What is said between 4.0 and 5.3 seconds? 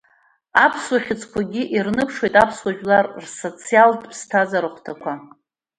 ԥсҭазаара ахәҭақәа.